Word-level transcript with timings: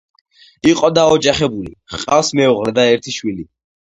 იყო 0.69 0.89
დაოჯახებული, 0.97 1.69
ჰყავს 1.95 2.33
მეუღლე 2.39 2.75
და 2.79 2.89
ერთი 2.95 3.13
შვილი. 3.19 3.49